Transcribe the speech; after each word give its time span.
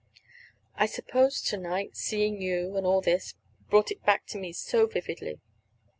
"I 0.73 0.87
suppose 0.87 1.43
to 1.43 1.57
night, 1.57 1.95
seeing 1.95 2.41
you, 2.41 2.75
and 2.75 2.87
all 2.87 3.01
this, 3.01 3.35
brought 3.69 3.91
it 3.91 4.03
back 4.03 4.25
to 4.29 4.39
me 4.39 4.51
so 4.51 4.87
vividly." 4.87 5.39